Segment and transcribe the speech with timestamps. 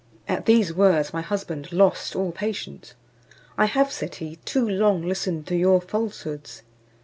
[0.27, 2.95] At these words my husband lost all patience.
[3.55, 6.63] "I have," said he, "too long listened to your falsehoods."